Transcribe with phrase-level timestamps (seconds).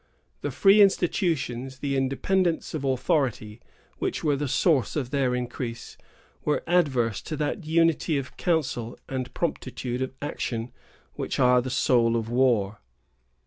[0.41, 3.61] The free institutions, the independence of authority,
[3.99, 5.95] which were the source of their increase,
[6.43, 10.71] were adverse to that unity of counsel and promptitude of action
[11.13, 12.79] which are the soul of war.